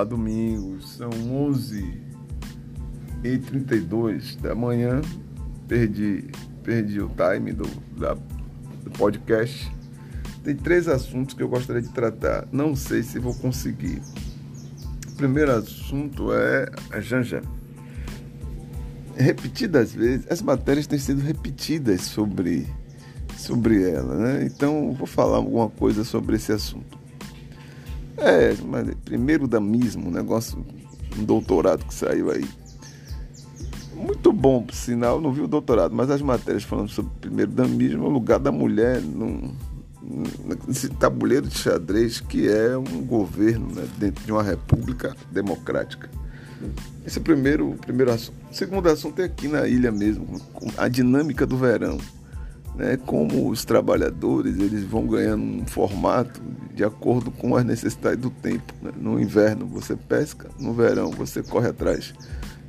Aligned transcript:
Olá, 0.00 0.08
domingos, 0.08 0.96
são 0.96 1.10
11 1.10 2.00
e 3.22 3.36
32 3.36 4.34
da 4.36 4.54
manhã. 4.54 5.02
Perdi, 5.68 6.24
perdi 6.62 7.02
o 7.02 7.10
time 7.10 7.52
do, 7.52 7.68
da, 7.98 8.14
do 8.14 8.90
podcast. 8.96 9.70
Tem 10.42 10.56
três 10.56 10.88
assuntos 10.88 11.34
que 11.34 11.42
eu 11.42 11.48
gostaria 11.50 11.82
de 11.82 11.90
tratar. 11.90 12.48
Não 12.50 12.74
sei 12.74 13.02
se 13.02 13.18
vou 13.18 13.34
conseguir. 13.34 14.00
O 15.06 15.16
primeiro 15.16 15.52
assunto 15.52 16.32
é 16.32 16.70
a 16.90 16.98
Janja. 16.98 17.42
Repetidas 19.14 19.92
vezes, 19.92 20.26
as 20.30 20.40
matérias 20.40 20.86
têm 20.86 20.98
sido 20.98 21.20
repetidas 21.20 22.00
sobre, 22.00 22.66
sobre 23.36 23.82
ela, 23.90 24.14
né? 24.16 24.46
Então, 24.46 24.94
vou 24.94 25.06
falar 25.06 25.36
alguma 25.36 25.68
coisa 25.68 26.04
sobre 26.04 26.36
esse 26.36 26.52
assunto. 26.52 26.98
É, 28.16 28.54
mas 28.66 28.88
primeiro 29.10 29.48
damismo, 29.48 30.06
um 30.06 30.12
negócio, 30.12 30.64
um 31.18 31.24
doutorado 31.24 31.84
que 31.84 31.92
saiu 31.92 32.30
aí. 32.30 32.46
Muito 33.92 34.32
bom, 34.32 34.62
por 34.62 34.74
sinal, 34.74 35.20
não 35.20 35.32
vi 35.32 35.40
o 35.40 35.48
doutorado, 35.48 35.92
mas 35.92 36.08
as 36.10 36.22
matérias 36.22 36.62
falando 36.62 36.88
sobre 36.88 37.10
primeiro 37.20 37.50
damismo, 37.50 38.06
o 38.06 38.08
lugar 38.08 38.38
da 38.38 38.52
mulher 38.52 39.02
num, 39.02 39.52
nesse 40.66 40.88
tabuleiro 40.90 41.48
de 41.48 41.58
xadrez 41.58 42.20
que 42.20 42.48
é 42.48 42.78
um 42.78 43.04
governo 43.04 43.66
né, 43.74 43.84
dentro 43.98 44.24
de 44.24 44.30
uma 44.30 44.44
república 44.44 45.12
democrática. 45.32 46.08
Esse 47.04 47.18
é 47.18 47.20
o 47.20 47.24
primeiro, 47.24 47.74
primeiro 47.84 48.12
assunto. 48.12 48.36
O 48.48 48.54
segundo 48.54 48.88
assunto 48.88 49.20
é 49.20 49.24
aqui 49.24 49.48
na 49.48 49.66
ilha 49.66 49.90
mesmo, 49.90 50.40
a 50.78 50.86
dinâmica 50.86 51.44
do 51.44 51.56
verão 51.56 51.98
né, 52.74 52.96
como 52.96 53.48
os 53.48 53.64
trabalhadores 53.64 54.58
eles 54.58 54.84
vão 54.84 55.06
ganhando 55.06 55.42
um 55.42 55.66
formato 55.66 56.40
de 56.74 56.84
acordo 56.84 57.30
com 57.30 57.56
as 57.56 57.64
necessidades 57.64 58.20
do 58.20 58.30
tempo. 58.30 58.72
Né? 58.82 58.92
No 58.96 59.20
inverno 59.20 59.66
você 59.66 59.96
pesca, 59.96 60.48
no 60.58 60.72
verão 60.72 61.10
você 61.10 61.42
corre 61.42 61.68
atrás 61.68 62.14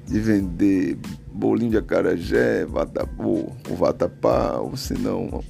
de 0.06 0.20
vender 0.20 0.98
bolinho 1.32 1.72
de 1.72 1.78
acarajé, 1.78 2.66
vatapô, 2.66 3.52
o 3.70 3.76
vatapá, 3.76 4.58
ou 4.58 4.76
se 4.76 4.94
não, 4.94 5.42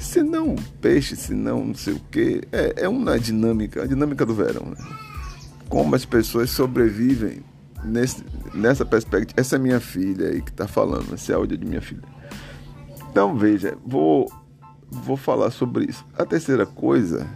se 0.00 0.22
não 0.22 0.54
peixe, 0.80 1.14
se 1.14 1.34
não 1.34 1.66
não 1.66 1.74
sei 1.74 1.94
o 1.94 2.00
que. 2.10 2.42
É, 2.50 2.84
é 2.84 2.88
uma 2.88 3.18
dinâmica, 3.18 3.82
a 3.82 3.86
dinâmica 3.86 4.24
do 4.24 4.34
verão. 4.34 4.66
Né? 4.66 4.76
Como 5.68 5.94
as 5.94 6.06
pessoas 6.06 6.50
sobrevivem 6.50 7.42
nesse, 7.84 8.24
nessa 8.54 8.84
perspectiva. 8.84 9.40
Essa 9.40 9.56
é 9.56 9.58
minha 9.58 9.80
filha 9.80 10.28
aí 10.28 10.40
que 10.40 10.50
está 10.50 10.66
falando, 10.66 11.14
esse 11.14 11.32
áudio 11.32 11.54
é 11.54 11.58
de 11.58 11.66
minha 11.66 11.82
filha. 11.82 12.02
Então 13.12 13.36
veja, 13.36 13.76
vou, 13.84 14.32
vou 14.90 15.18
falar 15.18 15.50
sobre 15.50 15.84
isso. 15.84 16.02
A 16.16 16.24
terceira 16.24 16.64
coisa, 16.64 17.28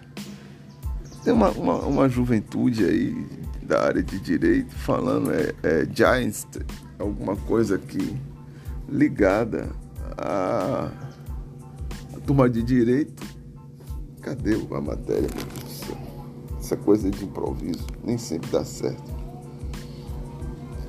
tem 1.22 1.34
uma, 1.34 1.50
uma, 1.50 1.74
uma 1.80 2.08
juventude 2.08 2.82
aí 2.82 3.26
da 3.62 3.84
área 3.84 4.02
de 4.02 4.18
direito 4.18 4.74
falando 4.74 5.30
é, 5.30 5.52
é 5.62 5.86
Giants, 5.92 6.48
alguma 6.98 7.36
coisa 7.36 7.74
aqui 7.74 8.16
ligada 8.88 9.68
à, 10.16 10.90
à 12.14 12.20
turma 12.24 12.48
de 12.48 12.62
direito. 12.62 13.22
Cadê 14.22 14.54
a 14.54 14.80
matéria? 14.80 15.28
Essa 16.58 16.78
coisa 16.78 17.10
de 17.10 17.22
improviso 17.22 17.86
nem 18.02 18.16
sempre 18.16 18.48
dá 18.50 18.64
certo. 18.64 19.14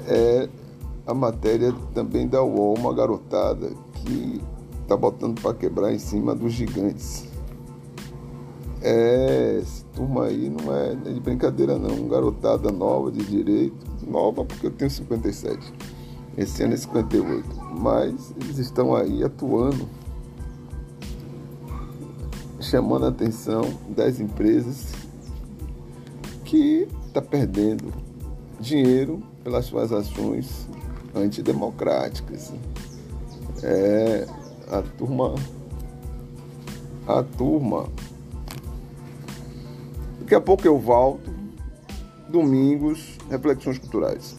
É 0.07 0.47
a 1.05 1.13
matéria 1.13 1.73
também 1.93 2.25
da 2.25 2.41
UOL, 2.41 2.77
uma 2.77 2.93
garotada 2.93 3.69
que 3.95 4.41
tá 4.87 4.95
botando 4.95 5.41
para 5.41 5.53
quebrar 5.53 5.93
em 5.93 5.99
cima 5.99 6.33
dos 6.33 6.53
gigantes. 6.53 7.27
É, 8.81 9.59
esse 9.61 9.83
turma 9.85 10.25
aí 10.25 10.49
não 10.49 10.75
é 10.75 10.95
de 10.95 11.19
brincadeira 11.19 11.77
não, 11.77 12.07
garotada 12.07 12.71
nova 12.71 13.11
de 13.11 13.23
direito, 13.25 13.75
nova 14.05 14.45
porque 14.45 14.67
eu 14.67 14.71
tenho 14.71 14.89
57, 14.89 15.73
esse 16.37 16.63
ano 16.63 16.75
é 16.75 16.77
58, 16.77 17.45
mas 17.79 18.33
eles 18.39 18.59
estão 18.59 18.95
aí 18.95 19.23
atuando, 19.23 19.89
chamando 22.61 23.05
a 23.05 23.09
atenção 23.09 23.61
das 23.89 24.19
empresas 24.19 24.93
que 26.45 26.87
está 27.07 27.21
perdendo 27.21 27.91
dinheiro 28.59 29.21
pelas 29.43 29.65
suas 29.65 29.91
ações 29.91 30.67
antidemocráticas. 31.15 32.53
É, 33.63 34.27
a 34.69 34.81
turma. 34.81 35.35
A 37.07 37.23
turma. 37.23 37.89
Daqui 40.19 40.35
a 40.35 40.41
pouco 40.41 40.67
eu 40.67 40.77
volto. 40.77 41.31
Domingos, 42.29 43.17
reflexões 43.29 43.77
culturais. 43.77 44.35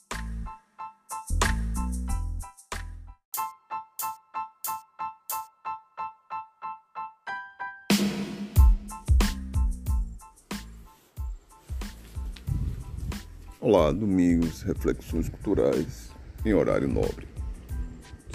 Olá, 13.61 13.91
domingos, 13.91 14.63
reflexões 14.63 15.29
culturais 15.31 16.11
em 16.45 16.53
horário 16.53 16.87
nobre. 16.87 17.38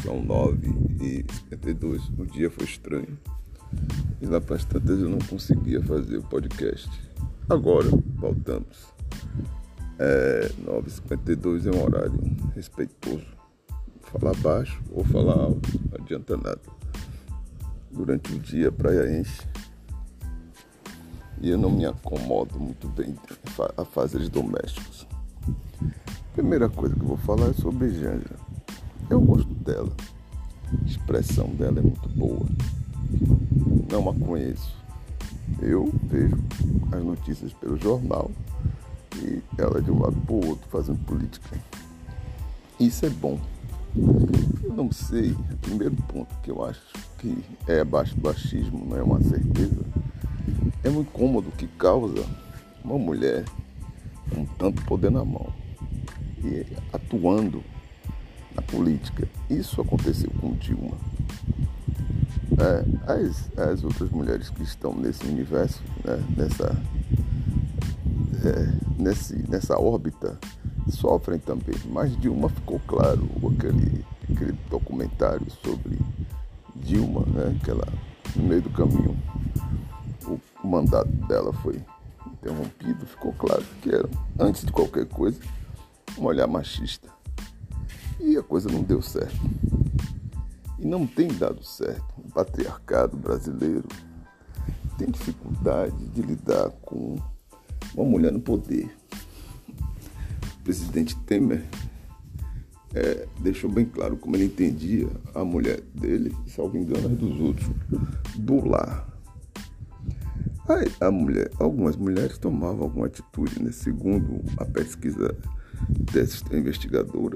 São 0.03 0.21
9 0.21 0.67
e 0.99 1.25
52. 1.49 2.09
O 2.17 2.25
dia 2.25 2.51
foi 2.51 2.65
estranho. 2.65 3.17
E 4.21 4.25
lá 4.25 4.41
para 4.41 4.57
as 4.57 4.65
tantas 4.65 4.99
eu 4.99 5.07
não 5.07 5.19
conseguia 5.19 5.81
fazer 5.81 6.17
o 6.17 6.23
podcast. 6.23 6.89
Agora, 7.49 7.87
voltamos. 8.17 8.93
É, 9.97 10.51
9h52 10.65 11.67
é 11.67 11.77
um 11.77 11.83
horário 11.85 12.19
respeitoso. 12.53 13.25
Falar 14.01 14.35
baixo 14.39 14.81
ou 14.91 15.05
falar 15.05 15.39
alto, 15.39 15.69
não 15.89 16.03
adianta 16.03 16.35
nada. 16.35 16.61
Durante 17.89 18.33
o 18.33 18.39
dia 18.39 18.67
a 18.67 18.71
praia 18.73 19.19
enche. 19.19 19.41
E 21.41 21.49
eu 21.49 21.57
não 21.57 21.71
me 21.71 21.85
acomodo 21.85 22.59
muito 22.59 22.89
bem 22.89 23.15
a 23.77 23.85
fazeres 23.85 24.27
domésticos. 24.27 25.07
Primeira 26.33 26.67
coisa 26.67 26.93
que 26.93 27.01
eu 27.01 27.07
vou 27.07 27.17
falar 27.17 27.51
é 27.51 27.53
sobre 27.53 27.89
Janja. 27.89 28.35
Eu 29.09 29.21
gosto 29.21 29.52
dela. 29.63 29.91
A 30.71 30.85
expressão 30.85 31.47
dela 31.49 31.79
é 31.79 31.81
muito 31.81 32.09
boa. 32.09 32.45
Não 33.91 34.09
a 34.09 34.13
conheço. 34.13 34.75
Eu 35.61 35.91
vejo 36.03 36.37
as 36.91 37.03
notícias 37.03 37.53
pelo 37.53 37.77
jornal 37.77 38.31
e 39.21 39.41
ela 39.57 39.81
de 39.81 39.91
um 39.91 40.01
lado 40.01 40.15
para 40.21 40.33
o 40.33 40.47
outro 40.47 40.67
fazendo 40.69 40.99
política. 41.05 41.57
Isso 42.79 43.05
é 43.05 43.09
bom. 43.09 43.39
Eu 44.63 44.73
não 44.73 44.91
sei, 44.91 45.35
primeiro 45.61 45.95
ponto 46.07 46.33
que 46.41 46.49
eu 46.49 46.65
acho 46.65 46.81
que 47.19 47.43
é 47.67 47.81
abaixo 47.81 48.17
do 48.19 48.27
achismo, 48.27 48.83
não 48.85 48.97
é 48.97 49.03
uma 49.03 49.21
certeza, 49.21 49.81
é 50.83 50.89
o 50.89 51.01
incômodo 51.01 51.51
que 51.51 51.67
causa 51.67 52.25
uma 52.83 52.97
mulher 52.97 53.45
com 54.33 54.45
tanto 54.57 54.83
poder 54.85 55.11
na 55.11 55.23
mão 55.23 55.47
e 56.43 56.65
atuando 56.91 57.63
na 58.55 58.61
política. 58.61 59.27
Isso 59.49 59.81
aconteceu 59.81 60.29
com 60.39 60.53
Dilma. 60.53 60.97
É, 62.59 63.11
as, 63.11 63.49
as 63.57 63.83
outras 63.83 64.09
mulheres 64.09 64.49
que 64.49 64.63
estão 64.63 64.93
nesse 64.93 65.25
universo, 65.25 65.81
né, 66.03 66.23
nessa, 66.37 66.77
é, 68.45 69.01
nesse, 69.01 69.35
nessa 69.49 69.79
órbita, 69.79 70.37
sofrem 70.89 71.39
também. 71.39 71.75
Mas 71.89 72.15
Dilma 72.19 72.49
ficou 72.49 72.79
claro, 72.87 73.27
aquele, 73.55 74.05
aquele 74.31 74.57
documentário 74.69 75.47
sobre 75.63 75.97
Dilma, 76.75 77.21
né, 77.27 77.59
que 77.63 77.71
ela, 77.71 77.87
no 78.35 78.43
meio 78.43 78.61
do 78.61 78.69
caminho, 78.69 79.17
o, 80.27 80.39
mandato 80.67 81.09
dela 81.27 81.51
foi 81.53 81.81
interrompido, 82.25 83.05
ficou 83.05 83.33
claro 83.33 83.63
que 83.81 83.89
era, 83.89 84.09
antes 84.39 84.65
de 84.65 84.71
qualquer 84.71 85.05
coisa, 85.05 85.39
um 86.17 86.25
olhar 86.25 86.47
machista. 86.47 87.09
E 88.23 88.37
a 88.37 88.41
coisa 88.41 88.69
não 88.69 88.81
deu 88.81 89.01
certo. 89.01 89.37
E 90.79 90.87
não 90.87 91.05
tem 91.05 91.27
dado 91.27 91.61
certo. 91.61 92.05
O 92.17 92.31
patriarcado 92.31 93.17
brasileiro 93.17 93.83
tem 94.97 95.11
dificuldade 95.11 96.05
de 96.07 96.21
lidar 96.21 96.69
com 96.81 97.17
uma 97.93 98.05
mulher 98.05 98.31
no 98.31 98.39
poder. 98.39 98.89
O 99.11 100.63
presidente 100.63 101.17
Temer 101.25 101.65
é, 102.93 103.27
deixou 103.41 103.69
bem 103.69 103.83
claro 103.83 104.15
como 104.15 104.37
ele 104.37 104.45
entendia 104.45 105.09
a 105.35 105.43
mulher 105.43 105.81
dele, 105.93 106.33
salvo 106.47 106.77
engano, 106.77 107.09
as 107.09 107.17
dos 107.17 107.41
outros, 107.41 107.69
do 108.37 108.65
lar. 108.65 109.05
Aí, 110.69 110.89
a 111.01 111.11
mulher, 111.11 111.51
algumas 111.59 111.97
mulheres 111.97 112.37
tomavam 112.37 112.83
alguma 112.83 113.07
atitude, 113.07 113.61
né? 113.61 113.73
segundo 113.73 114.41
a 114.55 114.63
pesquisa 114.63 115.37
dessa 116.13 116.55
investigadora 116.55 117.35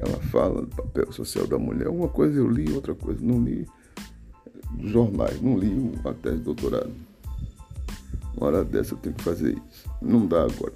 ela 0.00 0.20
fala 0.30 0.62
do 0.62 0.68
papel 0.68 1.12
social 1.12 1.46
da 1.46 1.58
mulher. 1.58 1.88
Uma 1.88 2.08
coisa 2.08 2.38
eu 2.38 2.48
li, 2.48 2.72
outra 2.72 2.94
coisa 2.94 3.20
não 3.22 3.42
li 3.42 3.66
jornais, 4.78 5.40
não 5.40 5.58
li 5.58 5.92
a 6.04 6.14
tese 6.14 6.38
de 6.38 6.42
doutorado. 6.44 6.92
Uma 8.36 8.46
hora 8.46 8.64
dessa 8.64 8.94
eu 8.94 8.98
tenho 8.98 9.14
que 9.14 9.22
fazer 9.22 9.58
isso. 9.68 9.90
Não 10.00 10.26
dá 10.26 10.42
agora. 10.42 10.72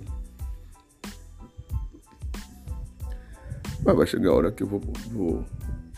Mas 3.84 3.96
vai 3.96 4.06
chegar 4.06 4.30
a 4.30 4.34
hora 4.34 4.52
que 4.52 4.62
eu 4.62 4.66
vou, 4.66 4.80
vou 5.10 5.44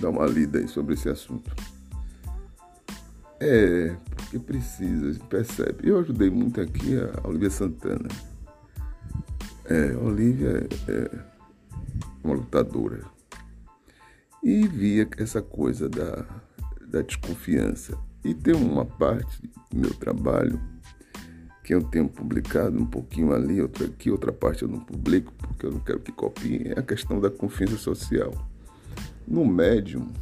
dar 0.00 0.10
uma 0.10 0.26
lida 0.26 0.58
aí 0.58 0.68
sobre 0.68 0.94
esse 0.94 1.08
assunto. 1.08 1.54
É, 3.40 3.94
porque 4.14 4.38
precisa, 4.38 5.18
percebe. 5.24 5.88
Eu 5.88 5.98
ajudei 5.98 6.30
muito 6.30 6.60
aqui 6.60 6.96
a 6.98 7.28
Olivia 7.28 7.50
Santana. 7.50 8.08
É, 9.64 9.92
a 9.92 9.98
Olivia 9.98 10.68
é 10.88 11.18
uma 12.24 12.34
lutadora. 12.34 13.15
E 14.48 14.64
via 14.68 15.08
essa 15.18 15.42
coisa 15.42 15.88
da, 15.88 16.24
da 16.86 17.02
desconfiança. 17.02 17.98
E 18.24 18.32
tem 18.32 18.54
uma 18.54 18.84
parte 18.84 19.42
do 19.72 19.76
meu 19.76 19.92
trabalho 19.92 20.60
que 21.64 21.74
eu 21.74 21.82
tenho 21.82 22.08
publicado 22.08 22.78
um 22.78 22.86
pouquinho 22.86 23.32
ali, 23.32 23.60
outra 23.60 23.86
aqui, 23.86 24.08
outra 24.08 24.32
parte 24.32 24.62
eu 24.62 24.68
não 24.68 24.78
publico 24.78 25.32
porque 25.32 25.66
eu 25.66 25.72
não 25.72 25.80
quero 25.80 25.98
que 25.98 26.12
copiem, 26.12 26.68
é 26.68 26.78
a 26.78 26.82
questão 26.84 27.20
da 27.20 27.28
confiança 27.28 27.76
social. 27.76 28.30
No 29.26 29.44
médium, 29.44 30.12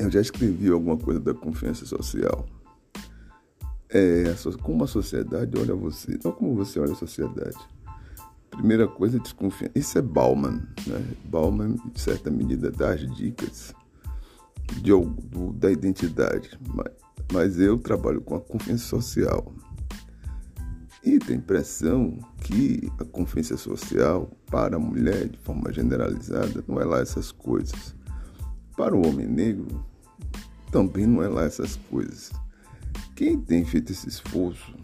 eu 0.00 0.10
já 0.10 0.20
escrevi 0.20 0.68
alguma 0.68 0.96
coisa 0.96 1.20
da 1.20 1.32
confiança 1.32 1.86
social. 1.86 2.44
É, 3.88 4.34
como 4.62 4.82
a 4.82 4.88
sociedade 4.88 5.56
olha 5.56 5.76
você, 5.76 6.18
não 6.24 6.32
como 6.32 6.56
você 6.56 6.80
olha 6.80 6.90
a 6.90 6.96
sociedade. 6.96 7.56
Primeira 8.52 8.86
coisa, 8.86 9.18
desconfiança. 9.18 9.72
Isso 9.74 9.98
é 9.98 10.02
Bauman, 10.02 10.62
né? 10.86 11.14
Bauman, 11.24 11.76
de 11.92 12.00
certa 12.00 12.30
medida, 12.30 12.70
dá 12.70 12.92
as 12.92 13.00
dicas 13.16 13.74
de, 14.80 14.90
do, 14.90 15.52
da 15.54 15.70
identidade, 15.70 16.58
mas, 16.74 16.92
mas 17.32 17.58
eu 17.58 17.78
trabalho 17.78 18.20
com 18.20 18.36
a 18.36 18.40
confiança 18.40 18.84
social. 18.84 19.52
E 21.02 21.18
tem 21.18 21.36
impressão 21.36 22.18
que 22.42 22.92
a 22.98 23.04
confiança 23.04 23.56
social 23.56 24.30
para 24.46 24.76
a 24.76 24.78
mulher, 24.78 25.28
de 25.28 25.38
forma 25.38 25.72
generalizada, 25.72 26.62
não 26.68 26.80
é 26.80 26.84
lá 26.84 27.00
essas 27.00 27.32
coisas. 27.32 27.96
Para 28.76 28.94
o 28.94 29.06
homem 29.06 29.26
negro, 29.26 29.84
também 30.70 31.06
não 31.06 31.22
é 31.22 31.28
lá 31.28 31.44
essas 31.44 31.76
coisas. 31.90 32.30
Quem 33.16 33.40
tem 33.40 33.64
feito 33.64 33.92
esse 33.92 34.08
esforço 34.08 34.74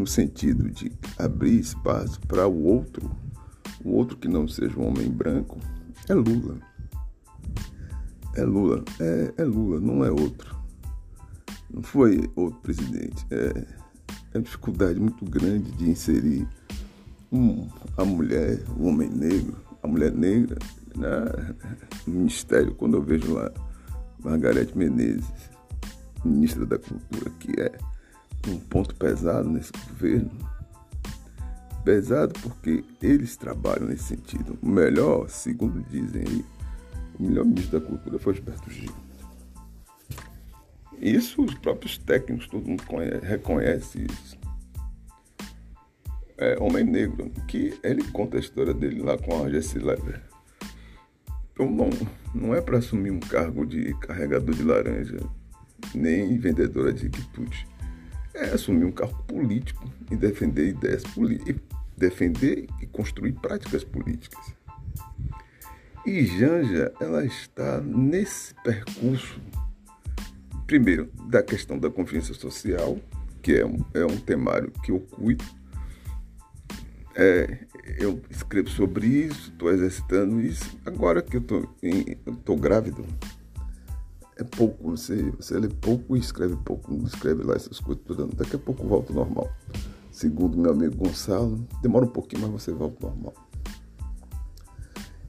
no 0.00 0.06
sentido 0.06 0.70
de 0.70 0.90
abrir 1.18 1.60
espaço 1.60 2.18
para 2.22 2.48
o 2.48 2.64
outro, 2.64 3.10
o 3.84 3.90
outro 3.90 4.16
que 4.16 4.28
não 4.28 4.48
seja 4.48 4.80
um 4.80 4.88
homem 4.88 5.10
branco, 5.10 5.58
é 6.08 6.14
Lula. 6.14 6.56
É 8.34 8.42
Lula, 8.42 8.82
é, 8.98 9.34
é 9.36 9.44
Lula, 9.44 9.78
não 9.78 10.02
é 10.02 10.10
outro. 10.10 10.58
Não 11.70 11.82
foi 11.82 12.30
outro 12.34 12.58
presidente. 12.60 13.26
É, 13.30 13.66
é 14.32 14.38
uma 14.38 14.42
dificuldade 14.42 14.98
muito 14.98 15.22
grande 15.26 15.70
de 15.72 15.90
inserir 15.90 16.48
um, 17.30 17.68
a 17.98 18.04
mulher, 18.04 18.62
o 18.78 18.86
homem 18.86 19.10
negro, 19.10 19.58
a 19.82 19.86
mulher 19.86 20.12
negra 20.12 20.58
né, 20.96 21.54
no 22.06 22.14
ministério. 22.20 22.74
Quando 22.74 22.96
eu 22.96 23.02
vejo 23.02 23.34
lá 23.34 23.52
Margarete 24.24 24.76
Menezes, 24.78 25.30
ministra 26.24 26.64
da 26.64 26.78
Cultura, 26.78 27.30
que 27.38 27.60
é 27.60 27.70
um 28.48 28.58
ponto 28.58 28.94
pesado 28.94 29.48
nesse 29.48 29.72
governo. 29.72 30.30
Pesado 31.84 32.32
porque 32.40 32.84
eles 33.02 33.36
trabalham 33.36 33.86
nesse 33.86 34.04
sentido. 34.04 34.58
O 34.62 34.68
melhor, 34.68 35.28
segundo 35.28 35.82
dizem 35.88 36.22
aí, 36.26 36.44
o 37.18 37.22
melhor 37.22 37.44
ministro 37.44 37.80
da 37.80 37.86
Cultura 37.86 38.18
foi 38.18 38.34
Gilberto 38.34 38.70
Gil. 38.70 38.92
Isso 41.00 41.42
os 41.42 41.54
próprios 41.54 41.96
técnicos, 41.96 42.46
todo 42.46 42.68
mundo 42.68 42.84
conhece, 42.84 43.24
reconhece 43.24 44.06
isso. 44.10 44.38
É 46.36 46.56
Homem 46.58 46.84
Negro, 46.84 47.30
que 47.48 47.78
ele 47.82 48.02
conta 48.10 48.36
a 48.36 48.40
história 48.40 48.74
dele 48.74 49.02
lá 49.02 49.16
com 49.16 49.44
a 49.44 49.50
Jesse 49.50 49.78
Lever. 49.78 50.22
Então 51.52 51.70
não, 51.70 51.90
não 52.34 52.54
é 52.54 52.60
para 52.60 52.78
assumir 52.78 53.10
um 53.10 53.20
cargo 53.20 53.66
de 53.66 53.94
carregador 54.00 54.54
de 54.54 54.62
laranja, 54.62 55.18
nem 55.94 56.38
vendedora 56.38 56.92
de 56.92 57.08
quitute. 57.08 57.66
É 58.34 58.44
assumir 58.46 58.84
um 58.84 58.92
cargo 58.92 59.22
político 59.24 59.90
e 60.10 60.16
defender 60.16 60.68
ideias 60.68 61.02
políticas, 61.02 61.62
defender 61.96 62.66
e 62.80 62.86
construir 62.86 63.32
práticas 63.32 63.84
políticas. 63.84 64.54
E 66.06 66.24
Janja, 66.24 66.92
ela 67.00 67.24
está 67.24 67.80
nesse 67.80 68.54
percurso 68.64 69.40
primeiro, 70.70 71.10
da 71.24 71.42
questão 71.42 71.76
da 71.76 71.90
confiança 71.90 72.32
social, 72.32 72.96
que 73.42 73.54
é 73.54 73.66
um, 73.66 73.84
é 73.92 74.04
um 74.04 74.16
temário 74.16 74.70
que 74.84 74.92
eu 74.92 75.00
cuido. 75.00 75.44
É, 77.12 77.58
eu 77.98 78.22
escrevo 78.30 78.70
sobre 78.70 79.04
isso, 79.04 79.50
estou 79.50 79.68
exercitando 79.72 80.40
isso. 80.40 80.78
Agora 80.86 81.20
que 81.22 81.36
eu 81.36 81.42
estou 82.24 82.56
grávido, 82.56 83.04
é 84.42 84.44
pouco, 84.44 84.90
você, 84.90 85.30
você 85.32 85.58
lê 85.58 85.68
pouco 85.68 86.16
e 86.16 86.20
escreve 86.20 86.56
pouco, 86.56 86.92
não 86.92 87.06
escreve 87.06 87.42
lá 87.42 87.54
essas 87.54 87.78
coisas 87.78 88.02
tudo. 88.04 88.26
Daqui 88.34 88.56
a 88.56 88.58
pouco 88.58 88.86
volta 88.86 89.12
ao 89.12 89.16
normal. 89.16 89.50
Segundo 90.10 90.58
meu 90.58 90.72
amigo 90.72 90.96
Gonçalo, 90.96 91.66
demora 91.82 92.04
um 92.04 92.08
pouquinho, 92.08 92.42
mas 92.42 92.50
você 92.50 92.72
volta 92.72 93.06
ao 93.06 93.12
normal. 93.12 93.34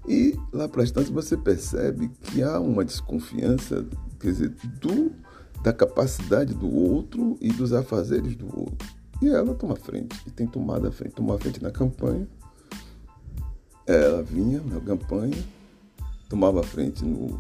E 0.08 0.38
lá 0.52 0.68
para 0.68 0.84
as 0.84 0.92
tantas 0.92 1.10
você 1.10 1.38
percebe 1.38 2.10
que 2.24 2.42
há 2.42 2.60
uma 2.60 2.84
desconfiança, 2.84 3.86
quer 4.19 4.31
dizer, 4.31 4.50
do 4.80 5.12
da 5.62 5.72
capacidade 5.72 6.54
do 6.54 6.68
outro 6.68 7.38
e 7.40 7.50
dos 7.50 7.72
afazeres 7.72 8.36
do 8.36 8.48
outro. 8.48 8.88
E 9.22 9.30
ela 9.30 9.54
toma 9.54 9.75
frente, 9.75 10.19
e 10.25 10.31
tem 10.31 10.48
tomado 10.48 10.88
a 10.88 10.92
frente, 10.92 11.13
tomou 11.13 11.36
a 11.36 11.40
frente 11.40 11.62
na 11.62 11.69
campanha. 11.69 12.28
Ela 13.86 14.24
vinha 14.24 14.60
na 14.62 14.80
campanha, 14.80 15.38
tomava 16.28 16.62
a 16.62 16.63
frente 16.63 17.06
no. 17.06 17.40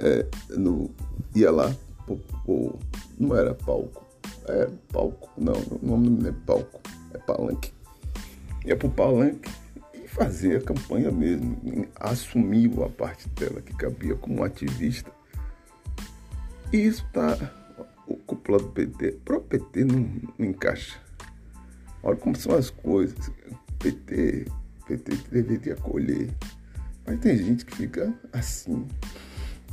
É, 0.00 0.26
no 0.56 0.90
ia 1.34 1.50
lá, 1.50 1.74
pô, 2.06 2.78
não 3.18 3.36
era 3.36 3.54
palco, 3.54 4.04
é 4.48 4.68
palco, 4.92 5.30
não, 5.36 5.52
o 5.52 5.78
nome 5.82 6.08
não 6.10 6.28
é 6.28 6.32
palco, 6.46 6.80
é 7.14 7.18
palanque. 7.18 7.72
Ia 8.64 8.76
pro 8.76 8.90
palanque 8.90 9.50
e 9.94 10.08
fazia 10.08 10.58
a 10.58 10.60
campanha 10.60 11.10
mesmo, 11.10 11.56
assumiu 11.96 12.82
a 12.84 12.88
parte 12.88 13.28
dela 13.30 13.60
que 13.60 13.74
cabia 13.74 14.14
como 14.16 14.42
ativista 14.42 15.10
e 16.72 16.86
isso 16.86 17.04
está 17.04 17.36
o 18.06 18.16
cúpula 18.16 18.58
do 18.58 18.68
PT. 18.68 19.18
Para 19.24 19.38
o 19.38 19.40
PT 19.40 19.84
não, 19.84 20.08
não, 20.38 20.46
encaixa. 20.46 21.00
Olha 22.00 22.16
como 22.16 22.36
são 22.36 22.54
as 22.54 22.70
coisas. 22.70 23.30
PT, 23.80 24.46
PT 24.86 25.16
deveria 25.32 25.72
acolher. 25.72 26.30
Mas 27.04 27.18
tem 27.18 27.36
gente 27.36 27.64
que 27.64 27.74
fica 27.74 28.14
assim. 28.32 28.86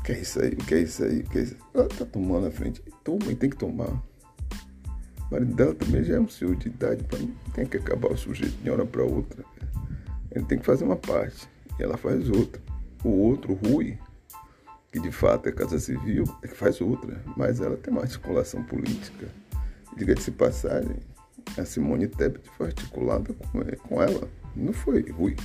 Que 0.08 0.14
é 0.14 0.20
isso 0.22 0.42
aí, 0.42 0.56
que 0.56 0.74
é 0.74 0.80
isso 0.80 1.04
aí, 1.04 1.22
que 1.22 1.38
é 1.38 1.42
isso 1.42 1.54
aí. 1.56 1.62
Ela 1.74 1.90
tá 1.90 2.06
tomando 2.06 2.48
a 2.48 2.52
frente. 2.52 2.82
Toma 3.04 3.30
e 3.30 3.36
tem 3.36 3.50
que 3.50 3.58
tomar. 3.58 3.90
O 3.90 5.30
marido 5.30 5.54
dela 5.54 5.76
também 5.76 6.02
já 6.02 6.16
é 6.16 6.20
um 6.22 6.30
senhor 6.30 6.56
de 6.56 6.70
idade, 6.70 7.04
pra 7.04 7.20
não 7.20 7.28
tem 7.54 7.66
que 7.66 7.76
acabar 7.76 8.14
o 8.14 8.16
sujeito 8.16 8.56
de 8.56 8.70
uma 8.70 8.78
hora 8.78 8.86
para 8.86 9.04
outra. 9.04 9.44
Ele 10.32 10.46
tem 10.46 10.60
que 10.60 10.66
fazer 10.66 10.86
uma 10.86 10.96
parte. 10.96 11.50
E 11.78 11.84
ela 11.84 11.98
faz 11.98 12.30
outra. 12.30 12.62
O 13.04 13.10
outro, 13.10 13.54
Rui, 13.54 14.00
que 14.94 15.02
de 15.02 15.12
fato 15.12 15.50
é 15.50 15.52
Casa 15.52 15.78
Civil, 15.78 16.24
é 16.42 16.48
que 16.48 16.56
faz 16.56 16.80
outra, 16.80 17.22
mas 17.36 17.60
ela 17.60 17.76
tem 17.76 17.92
uma 17.92 18.04
articulação 18.04 18.64
política. 18.64 19.28
Diga-se 19.98 20.32
passagem, 20.32 20.96
a 21.58 21.66
Simone 21.66 22.08
Tebet 22.08 22.50
foi 22.56 22.68
articulada 22.68 23.34
com 23.90 24.02
ela, 24.02 24.30
não 24.56 24.72
foi 24.72 25.02
Rui. 25.12 25.36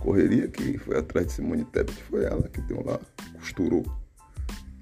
Correria 0.00 0.48
que 0.48 0.78
foi 0.78 0.98
atrás 0.98 1.26
de 1.26 1.32
Simone 1.32 1.64
Tebet 1.64 2.00
foi 2.04 2.24
ela 2.24 2.48
que 2.48 2.60
deu 2.62 2.84
lá, 2.84 3.00
costurou. 3.34 3.84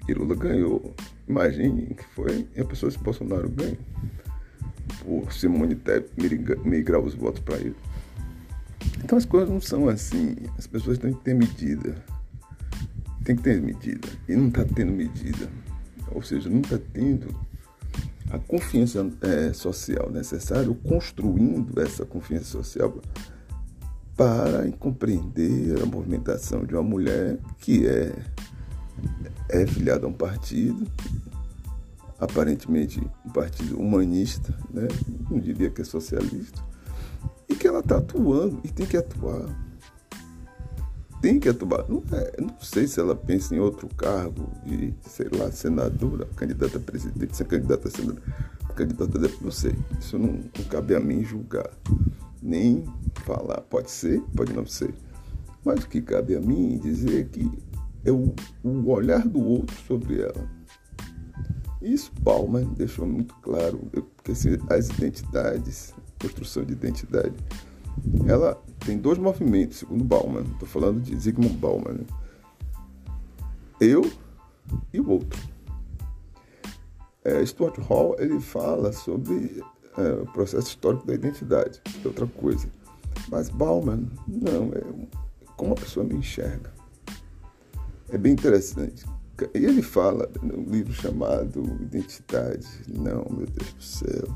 E 0.07 0.13
Lula 0.13 0.35
ganhou. 0.35 0.93
Imagine 1.27 1.95
que 1.95 2.03
foi, 2.13 2.47
e 2.55 2.61
a 2.61 2.65
pessoa 2.65 2.91
se 2.91 2.97
Bolsonaro 2.99 3.49
ganha. 3.49 3.77
Por 5.03 5.31
Simone 5.33 5.75
Tebet 5.75 6.11
migrar 6.63 7.01
os 7.01 7.15
votos 7.15 7.41
para 7.41 7.57
ele. 7.57 7.75
Então 9.03 9.17
as 9.17 9.25
coisas 9.25 9.49
não 9.49 9.61
são 9.61 9.89
assim, 9.89 10.35
as 10.57 10.67
pessoas 10.67 10.97
têm 10.97 11.13
que 11.13 11.21
ter 11.21 11.33
medida 11.33 11.95
tem 13.25 13.35
que 13.35 13.41
ter 13.41 13.59
medida. 13.59 14.07
E 14.29 14.35
não 14.35 14.47
está 14.47 14.63
tendo 14.63 14.93
medida. 14.93 15.49
Ou 16.11 16.21
seja, 16.21 16.47
não 16.47 16.61
está 16.61 16.77
tendo 16.93 17.35
a 18.29 18.39
confiança 18.39 19.09
é, 19.21 19.51
social 19.51 20.09
necessária, 20.11 20.71
construindo 20.83 21.79
essa 21.81 22.05
confiança 22.05 22.45
social 22.45 23.01
para 24.15 24.69
compreender 24.79 25.81
a 25.81 25.85
movimentação 25.85 26.65
de 26.65 26.73
uma 26.73 26.83
mulher 26.83 27.37
que 27.59 27.85
é, 27.85 28.15
é 29.49 29.67
filiada 29.67 30.05
a 30.05 30.09
um 30.09 30.13
partido, 30.13 30.87
aparentemente 32.19 33.01
um 33.25 33.29
partido 33.29 33.77
humanista, 33.77 34.57
né? 34.73 34.87
não 35.29 35.39
diria 35.39 35.69
que 35.69 35.81
é 35.81 35.85
socialista, 35.85 36.63
e 37.49 37.55
que 37.55 37.67
ela 37.67 37.79
está 37.79 37.97
atuando 37.97 38.59
e 38.63 38.69
tem 38.69 38.85
que 38.85 38.97
atuar 38.97 39.49
tem 41.25 41.39
que 41.39 41.49
atuar. 41.49 41.85
Não, 41.89 42.03
é, 42.11 42.39
não 42.39 42.53
sei 42.61 42.87
se 42.87 42.99
ela 42.99 43.15
pensa 43.15 43.55
em 43.55 43.59
outro 43.59 43.87
cargo 43.95 44.47
de, 44.63 44.93
sei 45.09 45.27
lá, 45.35 45.51
senadora, 45.51 46.27
candidata 46.35 46.77
a 46.77 46.79
presidente, 46.79 47.35
ser 47.35 47.45
candidata 47.45 47.87
a 47.87 47.91
senadora. 47.91 48.21
candidato 48.75 49.17
a 49.17 49.21
deputado, 49.21 49.43
não 49.43 49.51
sei. 49.51 49.75
Isso 49.99 50.19
não, 50.19 50.33
não 50.33 50.65
cabe 50.69 50.93
a 50.93 50.99
mim 50.99 51.23
julgar, 51.23 51.71
nem 52.45 52.83
falar. 53.25 53.61
Pode 53.61 53.89
ser, 53.89 54.21
pode 54.35 54.53
não 54.53 54.65
ser. 54.65 54.93
Mas 55.63 55.83
o 55.83 55.89
que 55.89 56.01
cabe 56.01 56.35
a 56.35 56.39
mim 56.39 56.77
dizer 56.77 57.27
que 57.29 57.49
é 58.05 58.11
o, 58.11 58.33
o 58.63 58.89
olhar 58.89 59.27
do 59.27 59.43
outro 59.43 59.75
sobre 59.87 60.21
ela. 60.21 60.47
Isso 61.81 62.11
Bauman 62.21 62.65
deixou 62.73 63.07
muito 63.07 63.33
claro, 63.35 63.79
porque 64.15 64.31
as 64.31 64.89
identidades, 64.89 65.93
construção 66.19 66.63
de 66.63 66.73
identidade, 66.73 67.35
ela 68.27 68.61
tem 68.85 68.97
dois 68.97 69.17
movimentos, 69.17 69.77
segundo 69.77 70.03
Bauman. 70.03 70.41
Estou 70.41 70.67
falando 70.67 71.01
de 71.01 71.17
Zygmunt 71.17 71.57
Bauman. 71.57 71.99
Eu 73.79 74.09
e 74.93 74.99
o 74.99 75.09
outro. 75.09 75.39
É, 77.23 77.43
Stuart 77.43 77.77
Hall 77.79 78.15
ele 78.19 78.39
fala 78.39 78.91
sobre 78.91 79.63
é, 79.97 80.21
o 80.21 80.25
processo 80.25 80.67
histórico 80.67 81.05
da 81.05 81.13
identidade, 81.13 81.81
é 82.03 82.07
outra 82.07 82.27
coisa. 82.27 82.67
Mas 83.29 83.49
Bauman, 83.49 84.07
não, 84.27 84.71
é 84.73 84.83
como 85.55 85.73
a 85.73 85.75
pessoa 85.75 86.05
me 86.05 86.15
enxerga. 86.15 86.73
É 88.09 88.17
bem 88.17 88.33
interessante. 88.33 89.05
E 89.53 89.65
ele 89.65 89.81
fala 89.81 90.29
no 90.41 90.63
livro 90.63 90.93
chamado 90.93 91.63
Identidade. 91.81 92.67
Não, 92.87 93.25
meu 93.29 93.47
Deus 93.47 93.73
do 93.73 93.83
céu. 93.83 94.35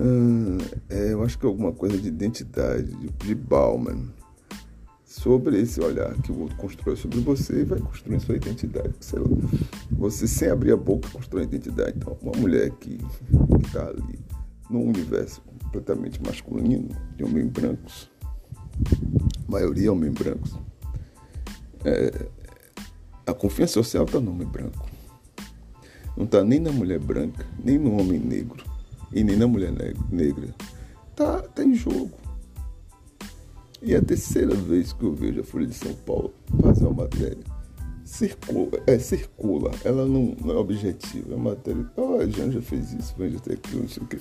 Hum, 0.00 0.58
é, 0.88 1.12
eu 1.12 1.22
acho 1.22 1.38
que 1.38 1.46
é 1.46 1.48
alguma 1.48 1.72
coisa 1.72 1.96
de 1.98 2.08
identidade, 2.08 2.92
de, 2.94 3.08
de 3.08 3.34
Bauman. 3.34 4.08
Sobre 5.04 5.60
esse 5.60 5.80
olhar 5.80 6.12
que 6.22 6.32
o 6.32 6.40
outro 6.40 6.56
constrói 6.56 6.96
sobre 6.96 7.20
você 7.20 7.60
e 7.60 7.64
vai 7.64 7.78
construindo 7.78 8.20
sua 8.20 8.34
identidade. 8.34 8.92
Sei 9.00 9.18
lá, 9.18 9.26
você, 9.92 10.26
sem 10.26 10.48
abrir 10.48 10.72
a 10.72 10.76
boca, 10.76 11.08
constrói 11.10 11.42
a 11.42 11.44
identidade. 11.44 11.94
Então, 11.96 12.16
uma 12.20 12.32
mulher 12.36 12.70
que 12.72 12.98
está 13.64 13.86
ali 13.88 14.23
num 14.74 14.88
universo 14.88 15.40
completamente 15.62 16.20
masculino, 16.20 16.88
de 17.16 17.24
homens 17.24 17.48
brancos, 17.50 18.10
maioria 19.48 19.92
homens 19.92 20.12
brancos, 20.14 20.58
é, 21.84 22.26
a 23.24 23.32
confiança 23.32 23.74
social 23.74 24.04
está 24.04 24.18
no 24.18 24.32
homem 24.32 24.48
branco. 24.48 24.84
Não 26.16 26.24
está 26.24 26.44
nem 26.44 26.58
na 26.58 26.72
mulher 26.72 26.98
branca, 26.98 27.46
nem 27.62 27.78
no 27.78 28.00
homem 28.00 28.18
negro 28.18 28.64
e 29.12 29.22
nem 29.22 29.36
na 29.36 29.46
mulher 29.46 29.72
negra. 30.10 30.54
Tá, 31.14 31.40
tá 31.40 31.64
em 31.64 31.74
jogo. 31.74 32.10
E 33.80 33.94
é 33.94 33.98
a 33.98 34.02
terceira 34.02 34.54
vez 34.54 34.92
que 34.92 35.04
eu 35.04 35.14
vejo 35.14 35.40
a 35.40 35.44
Folha 35.44 35.66
de 35.66 35.74
São 35.74 35.94
Paulo 35.94 36.34
fazer 36.60 36.84
uma 36.86 37.04
matéria. 37.04 37.44
Circula, 38.04 38.80
é, 38.86 38.98
circula. 38.98 39.70
Ela 39.84 40.06
não, 40.06 40.34
não 40.40 40.54
é 40.54 40.56
objetiva. 40.56 41.34
É 41.34 41.36
matéria. 41.36 41.86
Oh, 41.96 42.16
a 42.20 42.26
Janja 42.26 42.60
fez 42.62 42.92
isso, 42.92 43.14
Janja 43.18 43.38
tem 43.40 43.54
aquilo, 43.54 43.82
não 43.82 43.88
sei 43.88 44.02
o 44.02 44.06
quê. 44.06 44.18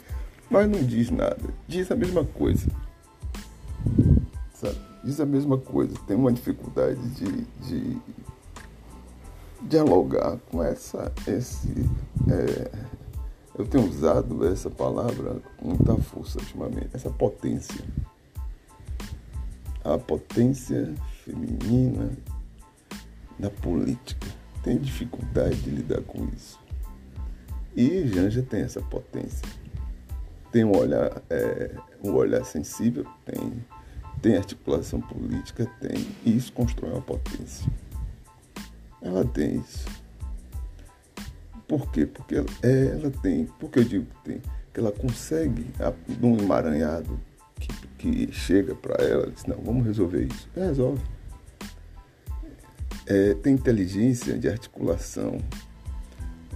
Mas 0.53 0.69
não 0.69 0.83
diz 0.83 1.09
nada. 1.09 1.51
Diz 1.67 1.89
a 1.89 1.95
mesma 1.95 2.23
coisa. 2.23 2.69
Sabe? 4.53 4.77
Diz 5.03 5.19
a 5.19 5.25
mesma 5.25 5.57
coisa. 5.57 5.95
Tem 6.05 6.15
uma 6.15 6.31
dificuldade 6.31 7.01
de, 7.15 7.41
de 7.67 7.97
dialogar 9.63 10.37
com 10.51 10.61
essa, 10.61 11.11
esse. 11.25 11.89
É, 12.29 12.71
eu 13.57 13.65
tenho 13.65 13.89
usado 13.89 14.45
essa 14.45 14.69
palavra 14.69 15.41
com 15.57 15.69
muita 15.69 15.95
força 15.95 16.37
ultimamente, 16.37 16.89
essa 16.93 17.09
potência. 17.09 17.83
A 19.83 19.97
potência 19.97 20.93
feminina 21.25 22.11
da 23.39 23.49
política. 23.49 24.27
Tem 24.61 24.77
dificuldade 24.77 25.55
de 25.61 25.71
lidar 25.71 26.03
com 26.03 26.27
isso. 26.27 26.59
E 27.75 28.07
Janja 28.07 28.43
tem 28.43 28.61
essa 28.61 28.81
potência. 28.81 29.62
Tem 30.53 30.63
um 30.63 30.77
olhar, 30.77 31.11
é, 31.31 31.71
um 32.03 32.13
olhar 32.13 32.45
sensível, 32.45 33.07
tem, 33.25 33.65
tem 34.21 34.37
articulação 34.37 35.01
política, 35.01 35.65
tem. 35.81 36.05
E 36.23 36.37
isso 36.37 36.53
constrói 36.53 36.91
uma 36.91 37.01
potência. 37.01 37.67
Ela 39.01 39.25
tem 39.25 39.55
isso. 39.55 39.87
Por 41.67 41.91
quê? 41.91 42.05
Porque 42.05 42.35
ela, 42.35 42.45
é, 42.61 42.85
ela 42.85 43.09
tem, 43.09 43.47
porque 43.59 43.79
eu 43.79 43.83
digo 43.83 44.05
que 44.05 44.23
tem, 44.23 44.41
que 44.71 44.79
ela 44.79 44.91
consegue, 44.91 45.65
num 46.21 46.37
emaranhado 46.37 47.19
que, 47.59 47.67
que 47.97 48.31
chega 48.31 48.75
para 48.75 49.03
ela, 49.03 49.23
ela 49.23 49.31
diz, 49.31 49.45
não, 49.45 49.57
vamos 49.57 49.83
resolver 49.83 50.23
isso. 50.23 50.47
É, 50.55 50.67
resolve. 50.67 51.01
É, 53.07 53.33
tem 53.33 53.55
inteligência 53.55 54.37
de 54.37 54.47
articulação. 54.47 55.39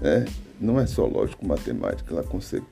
É, 0.04 0.24
não 0.62 0.80
é 0.80 0.86
só 0.86 1.08
lógico 1.08 1.48
matemática, 1.48 2.13
ela 2.13 2.24
consegue 2.24 2.66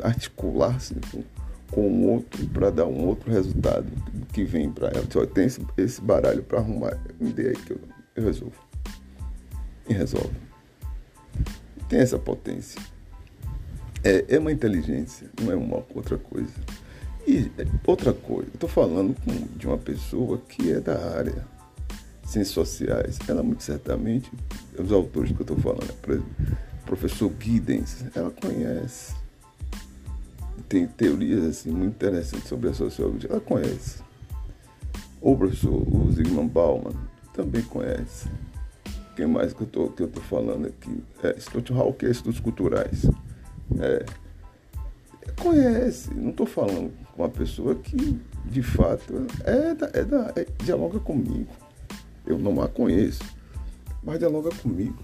articular-se 0.00 0.94
com, 1.10 1.22
com 1.70 1.88
o 1.88 2.10
outro 2.12 2.46
para 2.48 2.70
dar 2.70 2.86
um 2.86 3.06
outro 3.06 3.30
resultado 3.30 3.86
que 4.32 4.44
vem 4.44 4.70
para 4.70 4.88
ela. 4.88 5.04
Só 5.10 5.26
tem 5.26 5.46
esse, 5.46 5.60
esse 5.76 6.00
baralho 6.00 6.42
para 6.42 6.58
arrumar, 6.58 6.98
me 7.20 7.32
dê 7.32 7.48
aí 7.48 7.56
que 7.56 7.72
eu, 7.72 7.80
eu 8.16 8.24
resolvo. 8.24 8.56
E 9.88 9.92
resolve 9.92 10.52
tem 11.92 12.00
essa 12.00 12.18
potência. 12.18 12.80
É, 14.02 14.24
é 14.36 14.38
uma 14.38 14.50
inteligência, 14.50 15.28
não 15.38 15.52
é 15.52 15.54
uma 15.54 15.84
outra 15.94 16.16
coisa. 16.16 16.54
E 17.26 17.52
é, 17.58 17.66
outra 17.86 18.14
coisa, 18.14 18.48
estou 18.54 18.68
falando 18.68 19.14
com, 19.22 19.58
de 19.58 19.66
uma 19.66 19.76
pessoa 19.76 20.38
que 20.38 20.72
é 20.72 20.80
da 20.80 20.98
área 21.14 21.46
ciências 22.24 22.54
sociais. 22.54 23.18
Ela 23.28 23.42
muito 23.42 23.62
certamente, 23.62 24.32
os 24.78 24.90
autores 24.90 25.32
que 25.32 25.42
eu 25.42 25.42
estou 25.42 25.58
falando, 25.58 25.92
por 26.00 26.14
exemplo, 26.14 26.30
professor 26.86 27.30
Giddens, 27.38 28.06
ela 28.14 28.30
conhece. 28.30 29.14
Tem 30.72 30.86
teorias 30.86 31.44
assim, 31.44 31.70
muito 31.70 31.96
interessantes 31.96 32.48
sobre 32.48 32.70
a 32.70 32.72
sociologia, 32.72 33.28
ela 33.30 33.42
conhece. 33.42 34.02
O 35.20 35.36
professor 35.36 35.70
o 35.70 36.10
Zygmunt 36.10 36.50
Bauman 36.50 36.94
também 37.34 37.60
conhece. 37.60 38.30
Quem 39.14 39.26
mais 39.26 39.52
que 39.52 39.60
eu 39.60 39.66
tô, 39.66 39.90
que 39.90 40.02
eu 40.02 40.08
tô 40.08 40.22
falando 40.22 40.68
aqui? 40.68 41.04
É, 41.22 41.36
Stott 41.36 41.70
Hall, 41.74 41.92
que 41.92 42.06
é 42.06 42.10
estudos 42.10 42.40
culturais. 42.40 43.04
É, 43.78 44.06
conhece, 45.38 46.14
não 46.14 46.30
estou 46.30 46.46
falando 46.46 46.90
com 47.12 47.22
uma 47.22 47.28
pessoa 47.28 47.74
que 47.74 48.18
de 48.46 48.62
fato 48.62 49.26
é 49.44 49.74
da, 49.74 49.90
é 49.92 50.04
da, 50.04 50.32
é, 50.34 50.46
dialoga 50.64 50.98
comigo. 50.98 51.52
Eu 52.24 52.38
não 52.38 52.62
a 52.62 52.66
conheço, 52.66 53.22
mas 54.02 54.18
dialoga 54.18 54.48
comigo. 54.62 54.96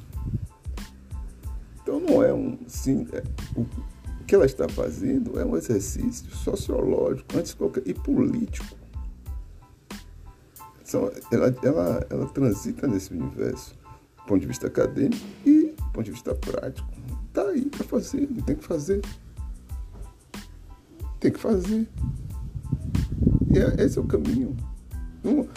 Então 1.83 2.01
não 2.01 2.23
é 2.23 2.33
um. 2.33 2.59
Sim, 2.67 3.07
é, 3.13 3.23
o 3.55 3.67
que 4.29 4.35
ela 4.35 4.45
está 4.45 4.69
fazendo 4.69 5.41
é 5.41 5.45
um 5.45 5.57
exercício 5.57 6.31
sociológico, 6.31 7.27
antes 7.35 7.55
qualquer. 7.55 7.83
e 7.87 7.95
político. 7.95 8.77
Então, 10.87 11.11
ela, 11.33 11.57
ela, 11.63 12.07
ela 12.11 12.27
transita 12.27 12.87
nesse 12.87 13.15
universo 13.15 13.75
ponto 14.27 14.41
de 14.41 14.47
vista 14.47 14.67
acadêmico 14.67 15.25
e 15.47 15.75
do 15.75 15.93
ponto 15.93 16.05
de 16.05 16.11
vista 16.11 16.35
prático. 16.35 16.87
Tá 17.33 17.43
aí 17.49 17.65
para 17.65 17.85
fazer, 17.85 18.27
tem 18.45 18.55
que 18.55 18.65
fazer. 18.65 19.01
Tem 21.19 21.33
que 21.33 21.41
fazer. 21.41 21.89
E 23.51 23.59
é, 23.59 23.83
esse 23.83 23.99
é 23.99 24.03
o 24.03 24.05
caminho. 24.05 24.55
Não, 25.25 25.49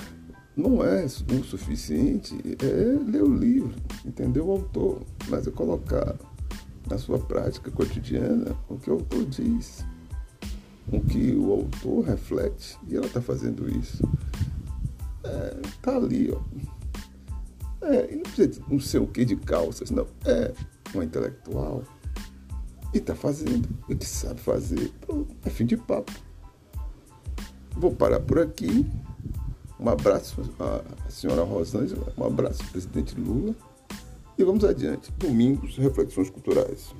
não 0.55 0.85
é 0.85 1.03
o 1.03 1.43
suficiente 1.43 2.37
é 2.63 3.11
ler 3.11 3.23
o 3.23 3.35
livro, 3.35 3.75
entender 4.05 4.39
o 4.39 4.49
autor, 4.49 5.01
mas 5.27 5.45
é 5.45 5.51
colocar 5.51 6.15
na 6.91 6.98
sua 6.98 7.17
prática 7.17 7.71
cotidiana 7.71 8.53
o 8.67 8.77
que 8.77 8.89
o 8.89 8.93
autor 8.93 9.25
diz, 9.25 9.86
o 10.91 11.00
que 11.00 11.33
o 11.33 11.51
autor 11.51 12.03
reflete, 12.03 12.77
e 12.88 12.98
ela 12.98 13.05
está 13.05 13.21
fazendo 13.21 13.69
isso. 13.69 14.03
É, 15.24 15.62
tá 15.81 15.95
ali, 15.95 16.29
ó. 16.31 16.41
É, 17.86 18.12
e 18.12 18.15
não 18.17 18.24
precisa 18.24 18.62
não 18.67 18.79
sei 18.79 19.00
o 19.00 19.07
que 19.07 19.24
de 19.24 19.38
calças, 19.38 19.89
não. 19.89 20.05
É 20.25 20.51
uma 20.93 21.05
intelectual 21.05 21.83
e 22.93 22.98
está 22.98 23.15
fazendo 23.15 23.69
o 23.88 23.95
que 23.95 24.05
sabe 24.05 24.41
fazer. 24.41 24.91
Pronto, 25.00 25.33
é 25.45 25.50
fim 25.50 25.65
de 25.65 25.77
papo. 25.77 26.12
Vou 27.77 27.95
parar 27.95 28.19
por 28.19 28.38
aqui. 28.39 28.86
Um 29.79 29.89
abraço 29.89 30.41
à 30.60 31.10
senhora 31.10 31.43
Rosângela, 31.43 32.13
um 32.17 32.25
abraço 32.25 32.62
ao 32.62 32.69
presidente 32.69 33.19
Lula. 33.19 33.55
E 34.38 34.43
vamos 34.43 34.63
adiante. 34.63 35.11
Domingos, 35.17 35.77
reflexões 35.77 36.29
culturais. 36.29 36.93